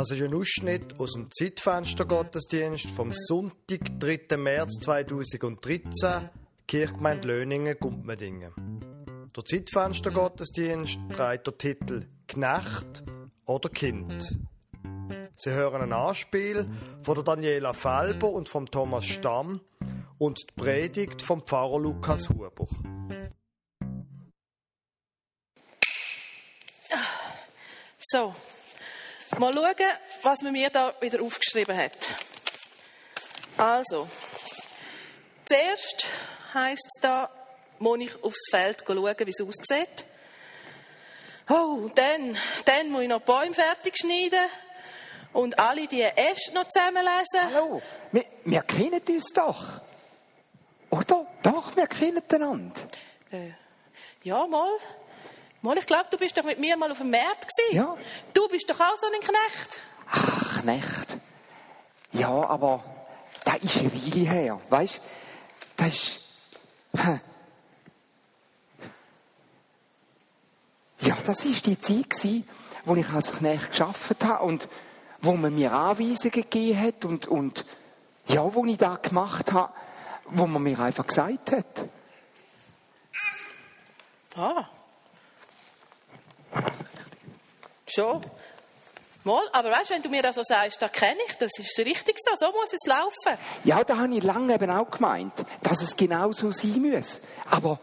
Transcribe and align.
Das 0.00 0.10
ist 0.12 0.22
ein 0.22 0.32
Ausschnitt 0.32 0.98
aus 0.98 1.12
dem 1.12 1.30
Zeitfenster-Gottesdienst 1.30 2.90
vom 2.92 3.12
Sonntag, 3.12 3.80
3. 3.98 4.34
März 4.38 4.78
2013, 4.80 6.30
Kirchgemeinde 6.66 7.28
Löningen, 7.28 7.76
Gumpmedingen. 7.78 8.50
Der 9.36 9.44
Zeitfenster-Gottesdienst 9.44 10.98
trägt 11.10 11.48
den 11.48 11.58
Titel 11.58 12.06
Knecht 12.26 13.02
oder 13.44 13.68
Kind. 13.68 14.38
Sie 15.36 15.50
hören 15.50 15.82
ein 15.82 15.92
Anspiel 15.92 16.66
von 17.02 17.22
Daniela 17.22 17.74
Felber 17.74 18.30
und 18.30 18.48
vom 18.48 18.70
Thomas 18.70 19.04
Stamm 19.04 19.60
und 20.16 20.40
die 20.48 20.62
Predigt 20.62 21.20
vom 21.20 21.42
Pfarrer 21.42 21.78
Lukas 21.78 22.26
Huber. 22.30 22.68
So, 27.98 28.34
mal 29.38 29.52
schauen, 29.54 29.74
was 30.22 30.42
man 30.42 30.52
mir 30.52 30.70
da 30.70 30.94
wieder 31.00 31.22
aufgeschrieben 31.22 31.76
hat. 31.76 32.08
Also, 33.56 34.08
zuerst 35.44 36.06
heisst 36.54 36.86
es 36.86 37.00
da, 37.00 37.30
muss 37.78 37.98
ich 38.00 38.24
aufs 38.24 38.48
Feld 38.50 38.84
schauen, 38.86 39.14
wie 39.18 39.30
es 39.30 39.40
aussieht. 39.40 40.04
Oh, 41.48 41.90
dann, 41.94 42.36
dann 42.64 42.90
muss 42.90 43.02
ich 43.02 43.08
noch 43.08 43.20
die 43.20 43.24
Bäume 43.24 43.54
fertig 43.54 43.96
schneiden 43.98 44.48
und 45.32 45.58
alle 45.58 45.86
die 45.86 46.02
Äste 46.02 46.54
noch 46.54 46.68
zusammenlesen. 46.68 47.54
Hallo, 47.54 47.82
wir, 48.12 48.24
wir 48.44 48.62
kennen 48.62 49.00
uns 49.08 49.32
doch. 49.32 49.80
Oder? 50.90 51.26
Doch, 51.42 51.76
wir 51.76 51.86
kennen 51.86 52.22
einander. 52.32 52.80
Äh, 53.30 53.52
ja, 54.22 54.46
mal. 54.46 54.70
Mal, 55.62 55.76
ich 55.76 55.86
glaube, 55.86 56.06
du 56.10 56.16
bist 56.16 56.36
doch 56.38 56.44
mit 56.44 56.58
mir 56.58 56.76
mal 56.76 56.90
auf 56.90 56.98
dem 56.98 57.10
Markt 57.10 57.46
gewesen. 57.48 57.76
Ja. 57.76 57.96
Du 58.32 58.48
bist 58.48 58.68
doch 58.70 58.80
auch 58.80 58.96
so 58.96 59.06
ein 59.06 59.20
Knecht. 59.20 59.78
Ach, 60.10 60.62
Knecht. 60.62 61.18
Ja, 62.12 62.28
aber 62.28 62.82
da 63.44 63.54
ist 63.54 63.78
eine 63.78 63.92
Weile 63.92 64.30
her. 64.30 64.60
Weißt 64.70 64.96
du, 64.96 65.00
das 65.76 65.88
ist. 65.88 66.20
Ja, 71.00 71.16
das 71.24 71.44
war 71.44 71.52
die 71.52 71.80
Zeit, 71.80 72.10
gewesen, 72.10 72.48
wo 72.84 72.94
ich 72.94 73.08
als 73.10 73.32
Knecht 73.32 73.70
geschafft 73.70 74.24
habe 74.24 74.44
und 74.44 74.68
wo 75.22 75.32
man 75.32 75.54
mir 75.54 75.72
Anweisungen 75.72 76.32
gegeben 76.32 76.80
hat 76.80 77.04
und, 77.04 77.26
und 77.26 77.64
ja, 78.26 78.54
wo 78.54 78.64
ich 78.64 78.76
da 78.76 78.96
gemacht 78.96 79.52
habe, 79.52 79.72
wo 80.26 80.46
man 80.46 80.62
mir 80.62 80.78
einfach 80.78 81.06
gesagt 81.06 81.52
hat. 81.52 81.84
Ah. 84.36 84.66
Schon. 87.86 88.20
Mal, 89.22 89.42
aber 89.52 89.70
weißt 89.70 89.90
du, 89.90 89.94
wenn 89.94 90.02
du 90.02 90.08
mir 90.08 90.22
das 90.22 90.36
so 90.36 90.42
sagst, 90.42 90.80
da 90.80 90.88
kenne 90.88 91.18
ich, 91.28 91.36
das 91.36 91.50
ist 91.58 91.78
richtig 91.78 92.16
so, 92.18 92.34
so 92.38 92.52
muss 92.52 92.72
es 92.72 92.86
laufen. 92.86 93.38
Ja, 93.64 93.84
da 93.84 93.98
habe 93.98 94.14
ich 94.14 94.22
lange 94.22 94.54
eben 94.54 94.70
auch 94.70 94.90
gemeint, 94.90 95.32
dass 95.62 95.82
es 95.82 95.94
genau 95.94 96.32
so 96.32 96.50
sein 96.52 96.80
muss. 96.80 97.20
Aber, 97.50 97.78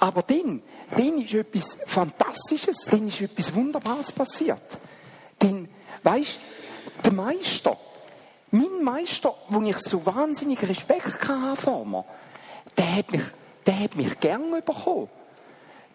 aber 0.00 0.22
dann, 0.22 0.62
dann 0.96 1.18
ist 1.22 1.34
etwas 1.34 1.78
Fantastisches, 1.86 2.86
dann 2.90 3.06
ist 3.06 3.20
etwas 3.20 3.54
Wunderbares 3.54 4.10
passiert. 4.10 4.62
Denn, 5.40 5.68
weißt 6.02 6.38
der 7.04 7.12
Meister, 7.12 7.76
mein 8.50 8.82
Meister, 8.82 9.34
wo 9.48 9.62
ich 9.62 9.78
so 9.78 10.04
wahnsinnig 10.04 10.60
Respekt 10.68 11.28
hatte 11.28 11.56
vor 11.60 11.84
mir, 11.86 12.04
der 12.76 12.96
hat 12.96 13.12
mich, 13.12 13.22
der 13.64 13.78
hat 13.78 13.94
mich 13.94 14.18
gern 14.18 14.50
bekommen. 14.50 15.08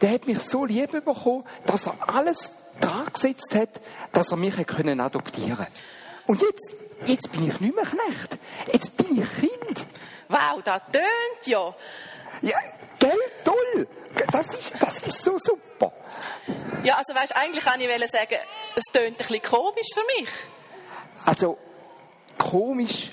Der 0.02 0.12
hat 0.12 0.28
mich 0.28 0.40
so 0.40 0.66
lieb 0.66 0.92
bekommen, 0.92 1.46
dass 1.66 1.88
er 1.88 1.96
alles 2.14 2.52
dran 2.80 3.06
gesetzt 3.14 3.56
hat, 3.56 3.70
dass 4.12 4.32
er 4.32 4.38
mich 4.38 4.56
können 4.68 5.00
adoptieren 5.00 5.68
Und 6.28 6.42
jetzt, 6.42 6.76
jetzt 7.06 7.32
bin 7.32 7.48
ich 7.48 7.60
nicht 7.60 7.76
mehr 7.76 7.86
Knecht. 7.86 8.38
Jetzt 8.72 8.98
bin 8.98 9.22
ich 9.22 9.40
Kind. 9.40 9.86
Wow, 10.28 10.62
das 10.64 10.82
tönt 10.92 11.48
ja. 11.48 11.74
Ja, 12.42 12.58
gell? 13.00 13.12
Toll. 13.44 13.88
Das 14.32 14.54
ist, 14.54 14.74
das 14.80 15.02
ist 15.02 15.22
so 15.22 15.38
super. 15.38 15.92
Ja, 16.84 16.98
also 16.98 17.14
weißt, 17.14 17.36
eigentlich 17.36 17.64
kann 17.64 17.80
ich 17.80 18.12
sagen, 18.12 18.36
es 18.76 18.84
tönt 18.92 19.06
ein 19.06 19.16
bisschen 19.18 19.42
komisch 19.42 19.88
für 19.94 20.20
mich. 20.20 20.30
Also, 21.26 21.58
komisch, 22.38 23.12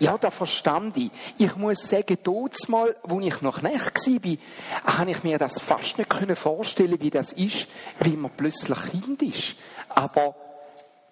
ja, 0.00 0.18
da 0.18 0.30
verstand 0.30 0.96
ich. 0.96 1.10
Ich 1.38 1.56
muss 1.56 1.88
sagen, 1.88 2.18
dort 2.22 2.56
mal, 2.68 2.96
wo 3.02 3.20
ich 3.20 3.40
noch 3.42 3.62
nicht 3.62 3.74
war, 3.74 4.96
habe 4.96 5.10
ich 5.10 5.22
mir 5.22 5.38
das 5.38 5.60
fast 5.60 5.98
nicht 5.98 6.12
vorstellen 6.38 7.00
wie 7.00 7.10
das 7.10 7.32
ist, 7.32 7.68
wie 8.00 8.16
man 8.16 8.30
plötzlich 8.36 8.78
Kind 8.90 9.22
ist. 9.22 9.54
Aber, 9.90 10.34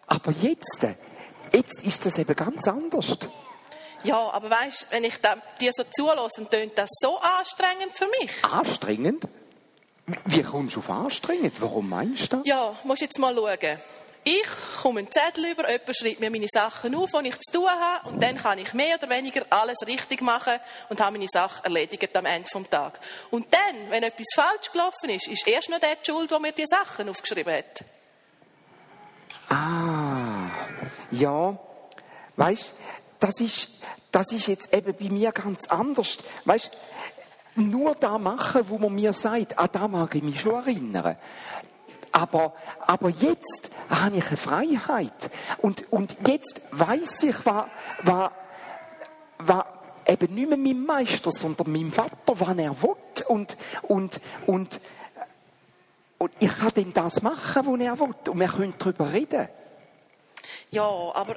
aber 0.06 0.32
jetzt, 0.32 0.86
jetzt 1.52 1.84
ist 1.84 2.06
das 2.06 2.18
eben 2.18 2.34
ganz 2.34 2.66
anders. 2.66 3.18
Ja, 4.04 4.30
aber 4.30 4.50
weißt, 4.50 4.86
wenn 4.90 5.04
ich 5.04 5.16
dir 5.60 5.72
so 5.72 5.84
zulasse, 5.90 6.48
tönt 6.48 6.78
das 6.78 6.88
so 7.00 7.18
anstrengend 7.18 7.92
für 7.94 8.06
mich. 8.20 8.44
Anstrengend? 8.44 9.28
Wie 10.24 10.42
kommst 10.42 10.76
du 10.76 10.80
auf 10.80 10.88
anstrengend? 10.88 11.60
Warum 11.60 11.90
meinst 11.90 12.32
du 12.32 12.38
das? 12.38 12.46
Ja, 12.46 12.74
musst 12.84 13.02
jetzt 13.02 13.18
mal 13.18 13.34
schauen. 13.34 13.78
Ich 14.24 14.46
komme 14.82 15.00
einen 15.00 15.10
Zettel 15.10 15.46
über, 15.52 15.70
jemand 15.70 15.96
schreibt 15.96 16.20
mir 16.20 16.30
meine 16.30 16.48
Sachen 16.48 16.94
auf, 16.94 17.10
die 17.12 17.28
ich 17.28 17.38
zu 17.38 17.58
tun 17.58 17.68
habe, 17.68 18.08
und 18.08 18.22
dann 18.22 18.36
kann 18.36 18.58
ich 18.58 18.74
mehr 18.74 18.96
oder 18.96 19.08
weniger 19.08 19.46
alles 19.50 19.78
richtig 19.86 20.20
machen 20.20 20.54
und 20.88 21.00
habe 21.00 21.12
meine 21.12 21.28
Sache 21.32 21.64
erledigt 21.64 22.14
am 22.16 22.26
Ende 22.26 22.48
des 22.50 22.68
Tages. 22.68 23.00
Und 23.30 23.46
dann, 23.52 23.90
wenn 23.90 24.02
etwas 24.02 24.26
falsch 24.34 24.70
gelaufen 24.72 25.10
ist, 25.10 25.28
ist 25.28 25.46
erst 25.46 25.70
noch 25.70 25.78
der 25.78 25.96
die 25.96 26.10
Schuld, 26.10 26.30
der 26.30 26.38
mir 26.40 26.52
die 26.52 26.66
Sachen 26.66 27.08
aufgeschrieben 27.08 27.54
hat. 27.54 27.84
Ah, 29.48 30.50
ja, 31.10 31.58
weißt, 32.36 32.74
das 33.18 33.40
ist, 33.40 33.68
das 34.12 34.30
ist 34.32 34.46
jetzt 34.46 34.74
eben 34.74 34.94
bei 34.94 35.08
mir 35.08 35.32
ganz 35.32 35.66
anders. 35.68 36.18
Weißt, 36.44 36.70
nur 37.54 37.94
da 37.94 38.18
machen, 38.18 38.68
wo 38.68 38.78
man 38.78 38.94
mir 38.94 39.12
sagt, 39.12 39.58
ah, 39.58 39.68
da 39.68 39.88
mag 39.88 40.14
ich 40.14 40.22
mich 40.22 40.40
schon 40.40 40.54
erinnern. 40.54 41.16
Aber, 42.12 42.54
aber 42.80 43.08
jetzt 43.08 43.70
habe 43.90 44.16
ich 44.16 44.26
eine 44.28 44.36
Freiheit. 44.36 45.30
Und, 45.58 45.90
und 45.92 46.16
jetzt 46.26 46.60
weiß 46.72 47.22
ich, 47.24 47.46
was, 47.46 47.66
was, 48.02 48.30
was 49.38 49.64
eben 50.06 50.34
nicht 50.34 50.48
mehr 50.48 50.58
mein 50.58 50.84
Meister, 50.84 51.30
sondern 51.30 51.70
mein 51.70 51.90
Vater, 51.90 52.14
was 52.26 52.56
er 52.56 52.82
will. 52.82 52.96
Und, 53.26 53.56
und, 53.82 54.20
und, 54.46 54.80
und 56.18 56.32
ich 56.38 56.58
kann 56.58 56.72
dann 56.74 56.92
das 56.92 57.22
machen, 57.22 57.66
was 57.66 57.80
er 57.80 58.00
will. 58.00 58.14
Und 58.28 58.40
wir 58.40 58.48
können 58.48 58.74
darüber 58.78 59.12
reden. 59.12 59.48
Ja, 60.70 60.88
aber 61.14 61.36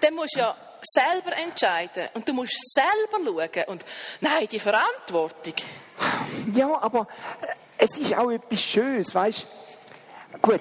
dann 0.00 0.14
musst 0.14 0.34
du 0.36 0.40
ja 0.40 0.56
selber 0.82 1.36
entscheiden. 1.36 2.08
Und 2.14 2.28
du 2.28 2.32
musst 2.32 2.56
selber 2.74 3.24
schauen. 3.24 3.64
Und 3.68 3.84
nein, 4.20 4.48
die 4.50 4.60
Verantwortung. 4.60 5.54
Ja, 6.54 6.80
aber 6.80 7.06
es 7.78 7.96
ist 7.98 8.14
auch 8.14 8.30
etwas 8.30 8.60
Schönes, 8.60 9.14
weißt 9.14 9.42
du? 9.42 9.46
Gut, 10.42 10.60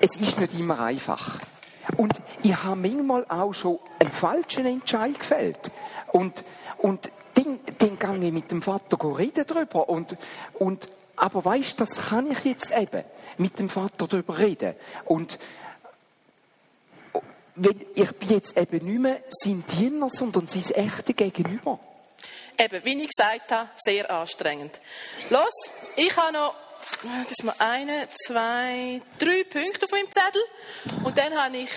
es 0.00 0.16
ist 0.16 0.38
nicht 0.38 0.54
immer 0.54 0.80
einfach. 0.80 1.40
Und 1.96 2.20
ich 2.42 2.56
habe 2.62 2.76
manchmal 2.76 3.26
auch 3.28 3.52
schon 3.52 3.78
einen 3.98 4.10
falschen 4.10 4.66
Entscheid 4.66 5.18
gefällt. 5.18 5.70
Und, 6.12 6.44
und 6.78 7.10
dann, 7.34 7.60
dann 7.78 7.98
gehe 7.98 8.28
ich 8.28 8.32
mit 8.32 8.50
dem 8.50 8.62
Vater 8.62 8.96
reden 9.18 9.44
darüber. 9.46 9.88
Und, 9.88 10.16
und, 10.54 10.88
aber 11.16 11.44
weißt, 11.44 11.80
das 11.80 12.08
kann 12.08 12.30
ich 12.30 12.44
jetzt 12.44 12.72
eben 12.76 13.04
mit 13.38 13.58
dem 13.58 13.68
Vater 13.68 14.08
darüber 14.08 14.38
reden. 14.38 14.74
Und 15.04 15.38
ich 17.94 18.10
bin 18.12 18.30
jetzt 18.30 18.56
eben 18.56 18.84
nicht 18.84 19.00
mehr 19.00 19.20
sein 19.28 19.64
Diener, 19.78 20.08
sondern 20.08 20.48
sein 20.48 20.64
echte 20.74 21.14
Gegenüber. 21.14 21.78
Eben, 22.58 22.84
wie 22.84 23.02
ich 23.02 23.10
gesagt 23.10 23.50
habe, 23.50 23.68
sehr 23.76 24.10
anstrengend. 24.10 24.80
Los, 25.30 25.52
ich 25.96 26.16
habe 26.16 26.32
noch 26.32 26.54
das 27.28 27.42
mal 27.42 27.54
eine, 27.58 28.08
zwei, 28.26 29.00
drei 29.18 29.44
Punkte 29.44 29.84
auf 29.84 29.92
meinem 29.92 30.10
Zettel. 30.10 30.42
Und 31.04 31.18
dann 31.18 31.34
habe 31.34 31.56
ich 31.58 31.70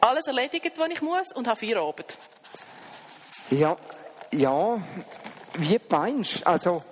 alles 0.00 0.26
erledigt, 0.26 0.72
was 0.76 0.88
ich 0.88 1.02
muss 1.02 1.32
und 1.32 1.46
habe 1.46 1.58
vier 1.58 1.78
Abend. 1.78 2.16
Ja, 3.50 3.76
ja, 4.32 4.78
wie 5.54 5.80
meinst 5.88 6.40
du? 6.40 6.46
Also, 6.46 6.82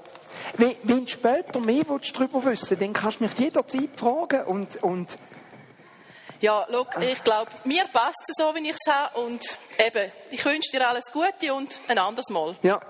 wenn, 0.55 0.77
wenn 0.83 1.05
du 1.05 1.11
später 1.11 1.61
mehr 1.61 1.85
darüber 1.85 2.45
wissen 2.45 2.79
dann 2.79 2.93
kannst 2.93 3.21
du 3.21 3.25
mich 3.25 3.39
jederzeit 3.39 3.91
fragen 3.97 4.45
und, 4.45 4.83
und 4.83 5.17
ja, 6.41 6.67
schau, 6.69 6.87
ich 7.01 7.23
glaube, 7.23 7.51
mir 7.65 7.85
passt 7.93 8.29
es 8.29 8.35
so, 8.37 8.53
wie 8.55 8.69
ich 8.69 8.75
es 8.75 8.93
habe. 8.93 9.21
Und 9.21 9.45
eben, 9.79 10.11
ich 10.31 10.45
wünsche 10.45 10.73
dir 10.73 10.89
alles 10.89 11.05
Gute 11.13 11.55
und 11.55 11.79
ein 11.87 11.99
anderes 11.99 12.31
Mal. 12.31 12.57
Ja, 12.63 12.81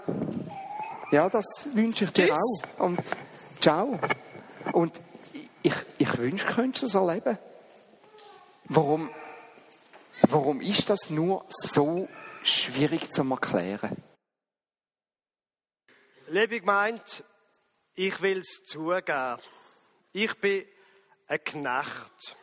ja 1.11 1.29
das 1.29 1.69
wünsche 1.75 2.05
ich 2.05 2.13
dir 2.13 2.29
Tschüss. 2.29 2.39
auch. 2.39 2.85
Und 2.87 3.01
ciao. 3.61 3.99
Und 4.73 5.01
ich, 5.63 5.75
ich 5.99 6.19
wünsche, 6.19 6.47
du 6.47 6.55
könntest 6.55 6.85
es 6.85 6.95
erleben. 6.95 7.39
Warum, 8.65 9.11
warum 10.29 10.61
ist 10.61 10.89
das 10.91 11.11
nur 11.11 11.45
so 11.49 12.09
schwierig 12.43 13.11
zu 13.13 13.23
erklären? 13.23 14.03
Liebe 16.29 16.61
gemeint, 16.61 17.25
ich 17.95 18.21
will 18.23 18.39
es 18.39 18.63
zugeben. 18.65 19.39
Ich 20.13 20.35
bin 20.41 20.65
ein 21.27 21.45
Knecht. 21.45 22.37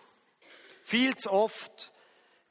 Viel 0.84 1.16
zu 1.16 1.32
oft 1.32 1.92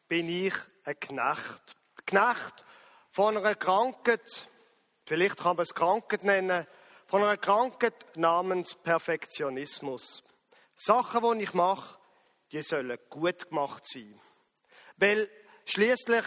bin 0.08 0.28
ich 0.28 0.54
ein 0.84 0.98
Knecht. 0.98 1.76
Knecht 2.06 2.64
von 3.10 3.36
einer 3.36 3.54
Krankheit, 3.54 4.48
vielleicht 5.06 5.36
kann 5.36 5.56
man 5.56 5.62
es 5.62 5.74
Krankheit 5.74 6.24
nennen, 6.24 6.66
von 7.08 7.22
einer 7.22 7.38
Krankheit 7.38 8.16
namens 8.16 8.74
Perfektionismus. 8.74 10.22
Sachen, 10.76 11.38
die 11.38 11.44
ich 11.44 11.54
mache, 11.54 11.98
die 12.52 12.62
sollen 12.62 12.98
gut 13.08 13.48
gemacht 13.48 13.84
sein. 13.86 14.20
Weil 14.98 15.30
schließlich 15.64 16.24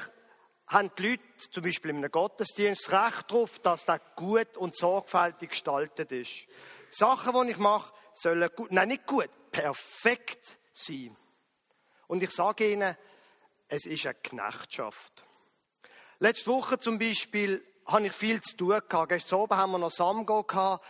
haben 0.67 0.91
die 0.97 1.11
Leute, 1.11 1.23
zum 1.51 1.63
Beispiel 1.63 1.91
in 1.91 1.97
einem 1.97 2.11
Gottesdienst, 2.11 2.87
das 2.87 2.93
Recht 2.93 3.31
darauf, 3.31 3.59
dass 3.59 3.85
das 3.85 3.99
gut 4.15 4.57
und 4.57 4.75
sorgfältig 4.75 5.51
gestaltet 5.51 6.11
ist. 6.11 6.47
Sachen, 6.89 7.45
die 7.45 7.51
ich 7.51 7.57
mache, 7.57 7.93
sollen 8.13 8.49
gut, 8.55 8.71
nein, 8.71 8.87
nicht 8.87 9.05
gut, 9.05 9.29
perfekt 9.51 10.57
sein. 10.73 11.15
Und 12.07 12.23
ich 12.23 12.31
sage 12.31 12.71
Ihnen, 12.71 12.97
es 13.67 13.85
ist 13.85 14.05
eine 14.05 14.15
Knechtschaft. 14.15 15.25
Letzte 16.19 16.51
Woche 16.51 16.79
zum 16.79 16.97
Beispiel 16.97 17.63
habe 17.85 18.07
ich 18.07 18.13
viel 18.13 18.41
zu 18.41 18.57
tun 18.57 18.81
gehabt. 18.87 19.09
Gestern 19.09 19.41
Abend 19.41 19.57
haben 19.57 19.71
wir 19.71 19.77
noch 19.79 19.91
Samgo 19.91 20.43
gehabt. 20.43 20.85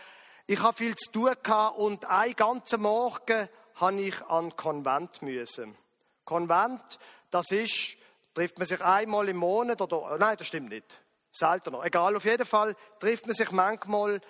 Ich 0.46 0.60
habe 0.60 0.76
viel 0.76 0.94
zu 0.94 1.10
tun 1.10 1.34
gehabt 1.42 1.78
und 1.78 2.04
einen 2.04 2.34
ganzen 2.34 2.82
Morgen 2.82 3.48
habe 3.76 4.00
ich 4.00 4.22
an 4.26 4.54
Konvent 4.56 5.22
müssen. 5.22 5.76
Konvent, 6.24 6.98
das 7.30 7.50
ist, 7.50 7.96
trifft 8.34 8.58
man 8.58 8.66
sich 8.66 8.80
einmal 8.80 9.28
im 9.28 9.36
Monat 9.36 9.80
oder, 9.80 10.16
nein, 10.18 10.36
das 10.36 10.46
stimmt 10.46 10.70
nicht. 10.70 11.00
Seltener. 11.30 11.82
Egal, 11.84 12.14
auf 12.16 12.24
jeden 12.24 12.44
Fall 12.44 12.76
trifft 12.98 13.26
man 13.26 13.34
sich 13.34 13.50
manchmal 13.50 14.20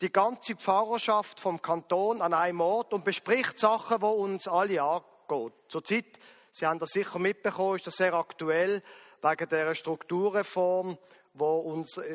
die 0.00 0.12
ganze 0.12 0.54
Pfarrerschaft 0.54 1.40
vom 1.40 1.60
Kanton 1.60 2.22
an 2.22 2.34
einem 2.34 2.60
Ort 2.60 2.92
und 2.92 3.04
bespricht 3.04 3.58
Sachen, 3.58 4.02
wo 4.02 4.10
uns 4.10 4.46
alle 4.48 4.82
angeht. 4.82 5.52
Zurzeit, 5.68 6.18
Sie 6.50 6.66
haben 6.66 6.78
das 6.78 6.90
sicher 6.90 7.18
mitbekommen, 7.18 7.76
ist 7.76 7.86
das 7.86 7.96
sehr 7.96 8.14
aktuell 8.14 8.82
wegen 9.22 9.48
der 9.48 9.74
Strukturreform, 9.74 10.96
wo 11.38 11.58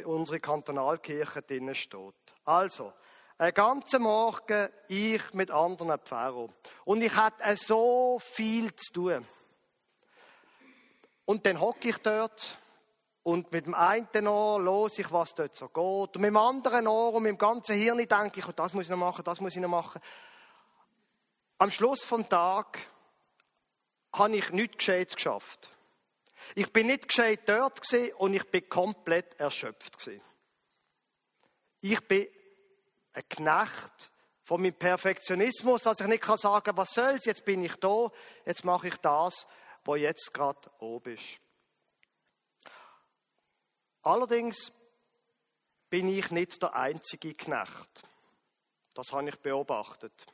unsere 0.05 0.39
Kantonalkirche 0.39 1.41
drinnen 1.41 1.75
steht. 1.75 2.13
Also, 2.43 2.93
einen 3.37 3.53
ganzen 3.53 4.03
Morgen 4.03 4.69
ich 4.87 5.33
mit 5.33 5.49
anderen 5.49 5.99
Pfarrern. 5.99 6.53
Und 6.85 7.01
ich 7.01 7.15
hatte 7.15 7.55
so 7.55 8.19
viel 8.19 8.75
zu 8.75 8.93
tun. 8.93 9.27
Und 11.25 11.45
dann 11.45 11.59
hocke 11.59 11.89
ich 11.89 11.97
dort 11.97 12.59
und 13.23 13.51
mit 13.51 13.65
dem 13.65 13.73
einen 13.73 14.27
Ohr 14.27 14.59
los 14.59 14.97
ich, 14.97 15.11
was 15.11 15.35
dort 15.35 15.55
so 15.55 15.67
geht. 15.67 16.15
Und 16.15 16.17
mit 16.17 16.29
dem 16.29 16.37
anderen 16.37 16.87
Ohr 16.87 17.13
und 17.13 17.23
mit 17.23 17.31
dem 17.31 17.37
ganzen 17.37 17.75
Hirn 17.75 17.97
denke 17.97 18.39
ich, 18.39 18.47
oh, 18.47 18.51
das 18.51 18.73
muss 18.73 18.85
ich 18.85 18.89
noch 18.89 18.97
machen, 18.97 19.23
das 19.23 19.39
muss 19.39 19.55
ich 19.55 19.61
noch 19.61 19.69
machen. 19.69 20.01
Am 21.57 21.69
Schluss 21.69 22.03
vom 22.03 22.27
Tag 22.27 22.79
habe 24.13 24.35
ich 24.35 24.51
nichts 24.51 24.77
Gescheites 24.77 25.15
geschafft. 25.15 25.69
Ich 26.55 26.71
bin 26.71 26.87
nicht 26.87 27.07
gescheit 27.07 27.41
dort 27.47 27.81
und 28.17 28.33
ich 28.33 28.49
bin 28.49 28.67
komplett 28.67 29.39
erschöpft. 29.39 30.09
Ich 31.81 32.07
bin 32.07 32.27
ein 33.13 33.29
Knecht 33.29 34.11
von 34.43 34.61
meinem 34.61 34.73
Perfektionismus, 34.73 35.83
dass 35.83 35.99
ich 36.01 36.07
nicht 36.07 36.23
kann 36.23 36.37
sagen, 36.37 36.75
was 36.75 36.93
soll's, 36.93 37.25
jetzt 37.25 37.45
bin 37.45 37.63
ich 37.63 37.75
da, 37.77 38.09
jetzt 38.45 38.65
mache 38.65 38.89
ich 38.89 38.97
das, 38.97 39.47
wo 39.83 39.95
jetzt 39.95 40.33
gerade 40.33 40.69
oben 40.79 41.13
ist. 41.13 41.39
Allerdings 44.03 44.71
bin 45.89 46.07
ich 46.07 46.31
nicht 46.31 46.61
der 46.61 46.75
einzige 46.75 47.33
Knecht. 47.33 48.03
Das 48.93 49.11
habe 49.11 49.29
ich 49.29 49.39
beobachtet. 49.39 50.25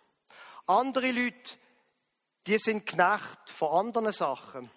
Andere 0.66 1.12
Leute, 1.12 1.58
die 2.48 2.58
sind 2.58 2.86
Knecht 2.86 3.50
von 3.50 3.88
anderen 3.88 4.12
Sachen. 4.12 4.70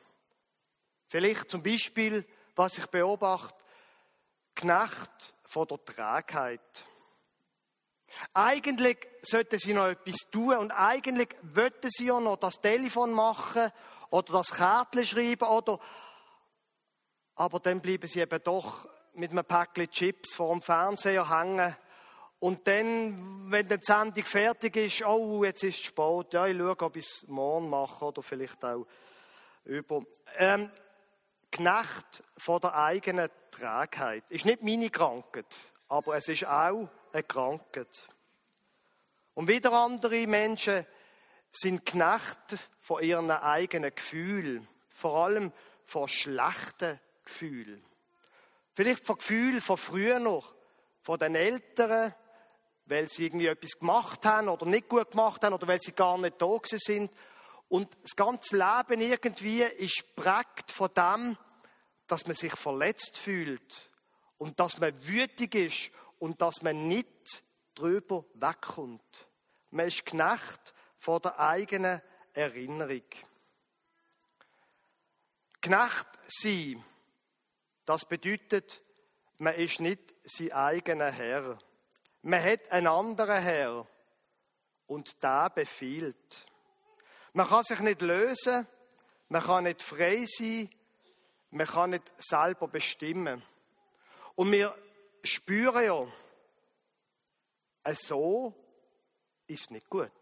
Vielleicht 1.11 1.51
zum 1.51 1.61
Beispiel, 1.61 2.25
was 2.55 2.79
ich 2.79 2.87
beobachte, 2.87 3.59
Knecht 4.55 5.35
von 5.43 5.67
der 5.67 5.85
Trägheit. 5.85 6.85
Eigentlich 8.33 8.97
sollten 9.23 9.59
sie 9.59 9.75
noch 9.75 9.89
etwas 9.89 10.15
tun 10.31 10.57
und 10.57 10.71
eigentlich 10.71 11.31
wollten 11.43 11.91
sie 11.91 12.07
ja 12.07 12.21
noch 12.21 12.37
das 12.37 12.61
Telefon 12.61 13.13
machen 13.13 13.73
oder 14.11 14.33
das 14.35 14.55
Kärtchen 14.55 15.05
schreiben 15.05 15.49
oder 15.49 15.81
aber 17.35 17.59
dann 17.59 17.81
bleiben 17.81 18.07
sie 18.07 18.21
eben 18.21 18.41
doch 18.45 18.89
mit 19.15 19.33
einem 19.33 19.45
Päckchen 19.45 19.91
Chips 19.91 20.37
vor 20.37 20.53
dem 20.53 20.63
Fernseher 20.63 21.29
hängen. 21.29 21.75
Und 22.39 22.69
dann, 22.69 23.51
wenn 23.51 23.67
die 23.67 23.79
Sendung 23.81 24.25
fertig 24.25 24.77
ist, 24.77 25.05
oh, 25.05 25.43
jetzt 25.43 25.65
ist 25.65 25.77
es 25.77 25.83
spät, 25.87 26.33
ja, 26.35 26.47
ich 26.47 26.57
schaue, 26.57 26.81
ob 26.83 26.95
ich 26.95 27.05
es 27.05 27.27
morgen 27.27 27.69
mache 27.69 28.05
oder 28.05 28.23
vielleicht 28.23 28.65
auch 28.65 28.87
über. 29.65 30.05
Ähm, 30.37 30.71
Knecht 31.51 32.23
von 32.37 32.61
der 32.61 32.75
eigenen 32.75 33.31
Trägheit. 33.51 34.31
Ist 34.31 34.45
nicht 34.45 34.63
meine 34.63 34.91
Krankheit, 34.91 35.47
aber 35.89 36.17
es 36.17 36.29
ist 36.29 36.47
auch 36.47 36.89
eine 37.13 37.23
Krankheit. 37.23 38.09
Und 39.35 39.49
wieder 39.49 39.73
andere 39.73 40.27
Menschen 40.27 40.87
sind 41.51 41.85
Knecht 41.85 42.69
von 42.81 43.03
ihren 43.03 43.31
eigenen 43.31 43.95
Gefühlen, 43.95 44.69
vor 44.91 45.25
allem 45.25 45.53
von 45.85 46.09
schlechten 46.09 47.01
Gefühl. 47.25 47.83
Vielleicht 48.75 49.05
von 49.05 49.17
Gefühl 49.17 49.61
von 49.61 49.77
früher 49.77 50.19
noch, 50.19 50.55
von 51.03 51.19
den 51.19 51.35
Eltern, 51.35 52.15
weil 52.87 53.09
sie 53.09 53.27
irgendwie 53.27 53.47
etwas 53.47 53.79
gemacht 53.79 54.25
haben 54.25 54.49
oder 54.49 54.67
nicht 54.67 54.89
gut 54.89 55.13
gemacht 55.13 55.43
haben 55.43 55.55
oder 55.55 55.67
weil 55.67 55.81
sie 55.81 55.93
gar 55.93 56.19
nicht 56.19 56.41
da 56.41 56.59
sind. 56.65 57.11
Und 57.71 57.89
das 58.03 58.15
ganze 58.15 58.59
Leben 58.59 59.01
irgendwie 59.01 59.63
ist 59.63 60.15
prägt 60.15 60.71
von 60.71 60.91
dem, 60.95 61.39
dass 62.07 62.27
man 62.27 62.35
sich 62.35 62.55
verletzt 62.55 63.17
fühlt 63.17 63.91
und 64.37 64.61
dass 64.61 64.79
man 64.79 65.07
wütig 65.07 65.55
ist 65.55 65.91
und 66.19 66.43
dass 66.43 66.61
man 66.61 66.87
nicht 66.87 67.43
drüber 67.75 68.27
wegkommt. 68.35 69.29
Man 69.71 69.87
ist 69.87 70.05
Knecht 70.05 70.75
vor 70.99 71.21
der 71.21 71.41
eigenen 71.41 72.03
Erinnerung. 72.35 73.05
Knecht 75.63 76.09
sein 76.27 76.85
das 77.91 78.05
bedeutet, 78.05 78.85
man 79.39 79.55
ist 79.55 79.81
nicht 79.81 80.15
sein 80.23 80.53
eigener 80.53 81.11
Herr. 81.11 81.59
Man 82.23 82.41
hat 82.41 82.71
einen 82.71 82.87
anderen 82.87 83.43
Herr 83.43 83.87
und 84.87 85.21
der 85.21 85.51
befiehlt. 85.51 86.47
Man 87.33 87.47
kann 87.47 87.65
sich 87.65 87.81
nicht 87.81 88.03
lösen, 88.03 88.67
man 89.29 89.43
kann 89.43 89.65
nicht 89.65 89.83
frei 89.83 90.25
sein, 90.27 90.69
man 91.51 91.67
kann 91.67 91.91
nicht 91.91 92.11
selber 92.19 92.69
bestimmen. 92.69 93.43
Und 94.35 94.53
wir 94.53 94.75
spüren 95.23 95.85
ja, 97.85 97.95
so 97.95 98.55
ist 99.47 99.71
nicht 99.71 99.89
gut. 99.89 100.13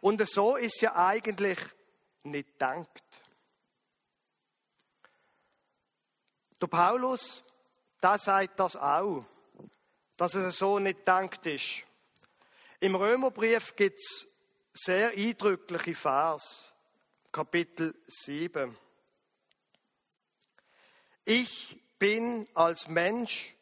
Und 0.00 0.26
so 0.28 0.56
ist 0.56 0.80
ja 0.80 0.94
eigentlich 0.94 1.58
nicht 2.24 2.52
gedacht. 2.52 3.02
Der 6.60 6.66
Paulus, 6.66 7.42
da 8.00 8.18
sagt 8.18 8.60
das 8.60 8.76
auch, 8.76 9.24
dass 10.16 10.34
es 10.34 10.58
so 10.58 10.78
nicht 10.78 11.06
dankt 11.08 11.46
ist. 11.46 11.84
Im 12.80 12.94
Römerbrief 12.94 13.74
gibt 13.76 13.98
es 13.98 14.26
sehr 14.72 15.10
eindrückliche 15.10 15.94
Vers, 15.94 16.72
Kapitel 17.32 17.94
7. 18.06 18.76
Ich 21.24 21.78
bin 21.98 22.48
als 22.54 22.88
Mensch 22.88 23.54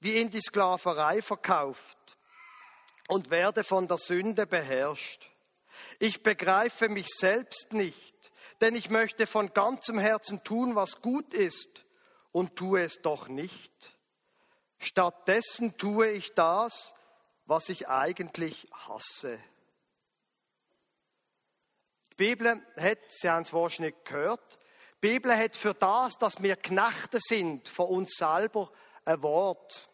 wie 0.00 0.18
in 0.18 0.30
die 0.30 0.40
Sklaverei 0.40 1.22
verkauft 1.22 1.98
und 3.08 3.30
werde 3.30 3.64
von 3.64 3.88
der 3.88 3.98
Sünde 3.98 4.46
beherrscht. 4.46 5.30
Ich 5.98 6.22
begreife 6.22 6.88
mich 6.88 7.08
selbst 7.08 7.72
nicht, 7.72 8.30
denn 8.60 8.74
ich 8.74 8.90
möchte 8.90 9.26
von 9.26 9.52
ganzem 9.52 9.98
Herzen 9.98 10.42
tun, 10.44 10.74
was 10.74 11.00
gut 11.00 11.32
ist 11.32 11.84
und 12.32 12.56
tue 12.56 12.82
es 12.82 13.00
doch 13.02 13.28
nicht. 13.28 13.96
Stattdessen 14.78 15.76
tue 15.78 16.10
ich 16.10 16.34
das, 16.34 16.94
was 17.46 17.68
ich 17.68 17.88
eigentlich 17.88 18.68
hasse. 18.72 19.38
Die 22.18 22.28
Bibel 22.28 22.62
hat, 22.78 22.98
Sie 23.08 23.28
haben 23.28 23.42
es 23.42 23.52
wahrscheinlich 23.52 23.94
gehört, 24.04 24.58
die 25.02 25.08
Bibel 25.08 25.36
hat 25.36 25.54
für 25.54 25.74
das, 25.74 26.16
dass 26.16 26.42
wir 26.42 26.56
Knechte 26.56 27.18
sind 27.20 27.68
von 27.68 27.88
uns 27.88 28.12
selber, 28.16 28.72
ein 29.04 29.22
Wort. 29.22 29.88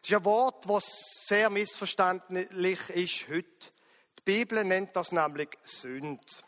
Das 0.00 0.10
ist 0.10 0.16
ein 0.16 0.24
Wort, 0.24 0.68
das 0.68 0.84
sehr 1.26 1.50
missverständlich 1.50 2.80
ist 2.90 3.28
heute. 3.28 3.72
Die 4.18 4.22
Bibel 4.24 4.64
nennt 4.64 4.96
das 4.96 5.12
nämlich 5.12 5.50
Sünd. 5.64 6.42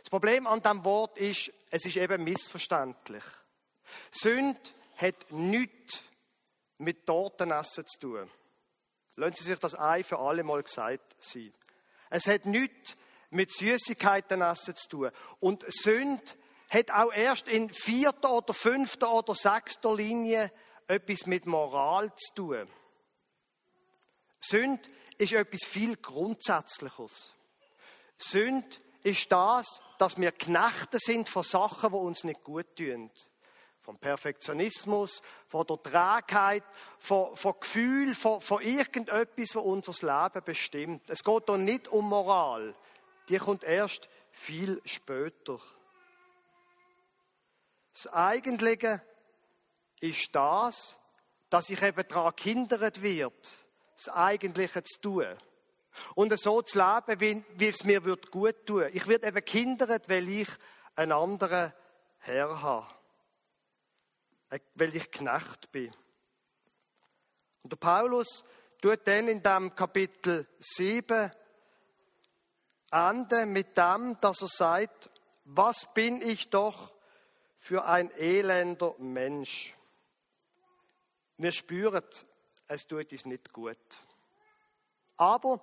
Das 0.00 0.10
Problem 0.10 0.46
an 0.46 0.62
diesem 0.62 0.84
Wort 0.84 1.16
ist, 1.16 1.50
es 1.70 1.86
ist 1.86 1.96
eben 1.96 2.24
missverständlich. 2.24 3.24
Sünde 4.10 4.60
hat 4.96 5.30
nichts 5.30 6.04
mit 6.76 7.06
Tortenessen 7.06 7.86
zu 7.86 8.00
tun. 8.00 8.30
Lassen 9.16 9.34
Sie 9.34 9.44
sich 9.44 9.58
das 9.58 9.74
ein 9.74 10.04
für 10.04 10.18
alle 10.18 10.44
Mal 10.44 10.62
gesagt 10.62 11.16
sein. 11.18 11.54
Es 12.10 12.26
hat 12.26 12.44
nichts 12.44 12.96
mit 13.32 13.50
Süßigkeiten 13.50 14.42
essen 14.42 14.76
zu 14.76 14.88
tun. 14.88 15.10
Und 15.40 15.64
Sünde 15.68 16.22
hat 16.70 16.90
auch 16.90 17.12
erst 17.12 17.48
in 17.48 17.70
vierter 17.70 18.32
oder 18.32 18.54
fünfter 18.54 19.12
oder 19.12 19.34
sechster 19.34 19.94
Linie 19.94 20.52
etwas 20.86 21.26
mit 21.26 21.46
Moral 21.46 22.14
zu 22.16 22.34
tun. 22.34 22.68
Sünd 24.40 24.90
ist 25.18 25.32
etwas 25.32 25.64
viel 25.64 25.96
Grundsätzliches. 25.96 27.34
Sünd 28.16 28.80
ist 29.02 29.30
das, 29.32 29.80
dass 29.98 30.18
wir 30.18 30.32
Knechte 30.32 30.98
sind 30.98 31.28
von 31.28 31.42
Sachen, 31.42 31.90
die 31.90 31.96
uns 31.96 32.24
nicht 32.24 32.42
gut 32.42 32.76
tun. 32.76 33.10
Vom 33.80 33.98
Perfektionismus, 33.98 35.22
von 35.48 35.66
der 35.66 35.82
Trägheit, 35.82 36.64
von, 36.98 37.34
von 37.34 37.54
Gefühl, 37.60 38.14
von, 38.14 38.40
von 38.40 38.62
irgendetwas, 38.62 39.56
was 39.56 39.62
unser 39.62 40.24
Leben 40.24 40.44
bestimmt. 40.44 41.10
Es 41.10 41.24
geht 41.24 41.44
hier 41.46 41.58
nicht 41.58 41.88
um 41.88 42.08
Moral. 42.08 42.74
Die 43.28 43.38
kommt 43.38 43.64
erst 43.64 44.08
viel 44.30 44.80
später. 44.84 45.58
Das 47.92 48.06
Eigentliche 48.12 49.02
ist 50.00 50.34
das, 50.34 50.98
dass 51.50 51.70
ich 51.70 51.82
eben 51.82 52.06
daran 52.08 52.32
gehindert 52.34 53.02
wird, 53.02 53.50
das 53.96 54.08
Eigentliche 54.08 54.82
zu 54.82 55.00
tun. 55.00 55.26
Und 56.14 56.38
so 56.38 56.62
zu 56.62 56.78
leben, 56.78 57.20
wie, 57.20 57.44
wie 57.58 57.68
es 57.68 57.84
mir 57.84 58.04
wird 58.04 58.30
gut 58.30 58.66
tun. 58.66 58.88
Ich 58.92 59.06
werde 59.06 59.28
eben 59.28 59.44
gehindert, 59.44 60.08
weil 60.08 60.28
ich 60.28 60.48
einen 60.96 61.12
anderen 61.12 61.72
Herr 62.18 62.62
habe. 62.62 62.86
Äh, 64.48 64.60
weil 64.74 64.94
ich 64.94 65.10
Knecht 65.10 65.70
bin. 65.70 65.90
Und 67.62 67.72
der 67.72 67.76
Paulus 67.76 68.44
tut 68.80 69.06
dann 69.06 69.28
in 69.28 69.42
dem 69.42 69.74
Kapitel 69.74 70.46
7 70.58 71.30
Ende 72.92 73.46
mit 73.46 73.76
dem, 73.76 74.18
dass 74.20 74.42
er 74.42 74.48
sagt, 74.48 75.10
was 75.44 75.86
bin 75.94 76.20
ich 76.22 76.50
doch 76.50 76.92
für 77.56 77.84
ein 77.84 78.10
elender 78.12 78.94
Mensch. 78.98 79.74
Wir 81.38 81.52
spüren, 81.52 82.04
es 82.68 82.86
tut 82.86 83.10
uns 83.12 83.24
nicht 83.24 83.52
gut. 83.52 83.78
Aber, 85.16 85.60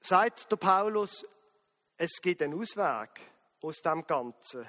sagt 0.00 0.50
der 0.50 0.56
Paulus, 0.56 1.26
es 1.96 2.20
gibt 2.22 2.42
einen 2.42 2.60
Ausweg 2.60 3.20
aus 3.60 3.82
dem 3.82 4.06
Ganzen. 4.06 4.66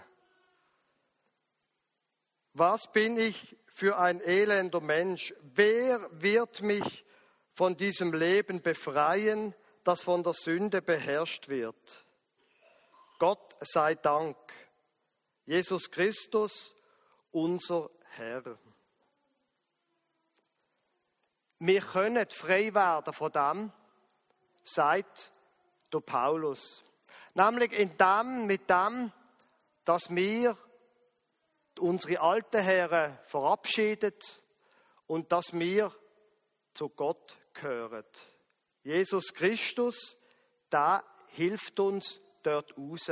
Was 2.54 2.92
bin 2.92 3.18
ich 3.18 3.56
für 3.68 3.98
ein 3.98 4.22
elender 4.22 4.82
Mensch? 4.82 5.34
Wer 5.42 6.10
wird 6.22 6.62
mich 6.62 7.06
von 7.54 7.76
diesem 7.78 8.14
Leben 8.14 8.62
befreien? 8.62 9.54
Das 9.86 10.02
von 10.02 10.24
der 10.24 10.34
Sünde 10.34 10.82
beherrscht 10.82 11.48
wird. 11.48 12.06
Gott 13.20 13.56
sei 13.62 13.96
Dank. 13.96 14.36
Jesus 15.46 15.90
Christus, 15.92 16.76
unser 17.32 17.92
Herr. 18.10 18.58
Wir 21.60 21.82
können 21.82 22.28
frei 22.32 22.74
werden 22.74 23.14
von 23.14 23.32
dem, 23.32 23.72
sagt 24.64 25.32
der 25.94 26.00
Paulus. 26.00 26.84
Nämlich 27.36 27.72
in 27.74 27.96
dem, 27.96 28.48
mit 28.48 28.68
dem, 28.68 29.12
dass 29.86 30.10
wir 30.10 30.58
unsere 31.78 32.22
alten 32.22 32.62
Herren 32.62 33.20
verabschiedet 33.26 34.42
und 35.06 35.32
dass 35.32 35.54
wir 35.54 35.94
zu 36.74 36.90
Gott 36.90 37.38
gehören. 37.54 38.04
Jesus 38.86 39.34
Christus, 39.34 40.16
da 40.70 41.04
hilft 41.30 41.80
uns 41.80 42.22
dort 42.44 42.78
raus, 42.78 43.12